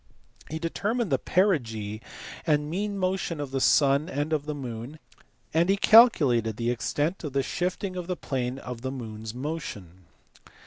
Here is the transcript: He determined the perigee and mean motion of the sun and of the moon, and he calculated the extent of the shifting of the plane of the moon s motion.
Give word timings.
He 0.49 0.57
determined 0.57 1.11
the 1.11 1.19
perigee 1.19 2.01
and 2.47 2.71
mean 2.71 2.97
motion 2.97 3.39
of 3.39 3.51
the 3.51 3.61
sun 3.61 4.09
and 4.09 4.33
of 4.33 4.47
the 4.47 4.55
moon, 4.55 4.97
and 5.53 5.69
he 5.69 5.77
calculated 5.77 6.57
the 6.57 6.71
extent 6.71 7.23
of 7.23 7.33
the 7.33 7.43
shifting 7.43 7.95
of 7.95 8.07
the 8.07 8.17
plane 8.17 8.57
of 8.57 8.81
the 8.81 8.89
moon 8.91 9.21
s 9.21 9.35
motion. 9.35 10.05